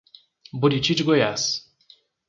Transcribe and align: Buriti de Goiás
Buriti 0.53 0.95
de 0.95 1.03
Goiás 1.03 1.69